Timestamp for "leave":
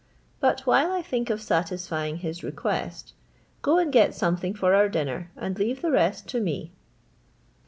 5.59-5.83